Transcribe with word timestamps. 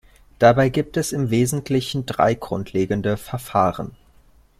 Dabei 0.39 0.69
gibt 0.69 0.97
es 0.97 1.11
im 1.11 1.29
Wesentlichen 1.29 2.07
drei 2.07 2.33
grundlegende 2.33 3.17
Verfahren. 3.17 3.95